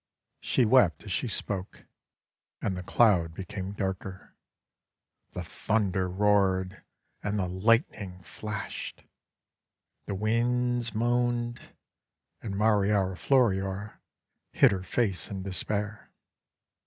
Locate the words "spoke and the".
1.27-2.81